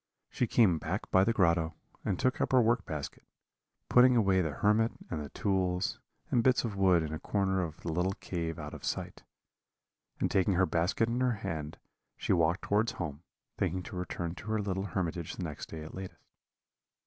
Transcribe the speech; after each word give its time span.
She 0.31 0.47
came 0.47 0.79
back 0.79 1.11
by 1.11 1.23
the 1.23 1.31
grotto, 1.31 1.75
and 2.03 2.17
took 2.17 2.41
up 2.41 2.53
her 2.53 2.59
work 2.63 2.87
basket, 2.87 3.21
putting 3.87 4.15
away 4.15 4.41
the 4.41 4.49
hermit 4.49 4.93
and 5.11 5.23
the 5.23 5.29
tools 5.29 5.99
and 6.31 6.41
bits 6.43 6.63
of 6.63 6.75
wood 6.75 7.03
in 7.03 7.13
a 7.13 7.19
corner 7.19 7.61
of 7.61 7.81
the 7.81 7.91
little 7.91 8.13
cave 8.15 8.57
out 8.57 8.73
of 8.73 8.83
sight; 8.83 9.21
and 10.19 10.31
taking 10.31 10.55
her 10.55 10.65
basket 10.65 11.07
in 11.07 11.21
her 11.21 11.33
hand, 11.45 11.77
she 12.17 12.33
walked 12.33 12.63
towards 12.63 12.93
home, 12.93 13.21
thinking 13.59 13.83
to 13.83 13.95
return 13.95 14.33
to 14.33 14.47
her 14.47 14.59
little 14.59 14.85
hermitage 14.85 15.35
the 15.35 15.43
next 15.43 15.69
day 15.69 15.83
at 15.83 15.93
latest. 15.93 16.17